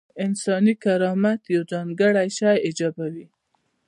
[0.25, 3.25] انساني کرامت یو ځانګړی شی ایجابوي.